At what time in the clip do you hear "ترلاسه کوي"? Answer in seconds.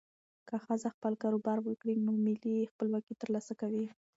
3.21-3.85